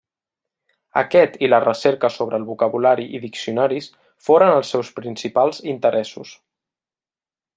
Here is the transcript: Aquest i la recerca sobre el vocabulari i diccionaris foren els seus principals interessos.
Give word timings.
Aquest 1.01 1.35
i 1.47 1.49
la 1.53 1.59
recerca 1.65 2.09
sobre 2.13 2.39
el 2.43 2.47
vocabulari 2.47 3.05
i 3.17 3.21
diccionaris 3.27 3.91
foren 4.29 4.55
els 4.57 4.75
seus 4.77 4.93
principals 5.01 5.63
interessos. 5.77 6.35